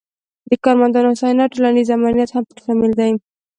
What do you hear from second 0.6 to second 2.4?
کارمندانو هوساینه او ټولنیز امنیت